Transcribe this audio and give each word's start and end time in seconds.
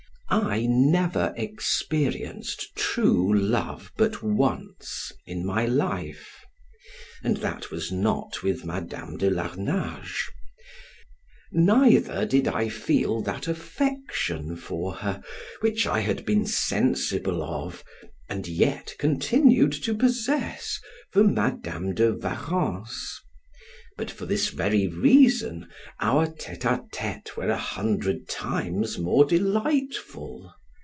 I 0.33 0.65
never 0.65 1.33
experienced 1.35 2.73
true 2.77 3.33
love 3.37 3.91
but 3.97 4.23
once 4.23 5.11
in 5.25 5.45
my 5.45 5.65
life, 5.65 6.45
and 7.21 7.35
that 7.37 7.69
was 7.69 7.91
not 7.91 8.41
with 8.41 8.63
Madam 8.63 9.17
de 9.17 9.29
Larnage, 9.29 10.29
neither 11.51 12.25
did 12.25 12.47
I 12.47 12.69
feel 12.69 13.21
that 13.23 13.49
affection 13.49 14.55
for 14.55 14.93
her 14.93 15.21
which 15.59 15.85
I 15.85 15.99
had 15.99 16.25
been 16.25 16.45
sensible 16.45 17.43
of, 17.43 17.83
and 18.29 18.47
yet 18.47 18.95
continued 18.97 19.73
to 19.83 19.93
possess, 19.93 20.79
for 21.11 21.25
Madam 21.25 21.93
de 21.93 22.13
Warrens; 22.13 23.17
but 23.97 24.09
for 24.09 24.25
this 24.25 24.49
very 24.49 24.87
reason, 24.87 25.67
our 25.99 26.25
tete 26.25 26.65
a 26.65 26.81
tetes 26.91 27.37
were 27.37 27.49
a 27.49 27.57
hundred 27.57 28.27
times 28.27 28.97
more 28.97 29.25
delightful. 29.25 30.55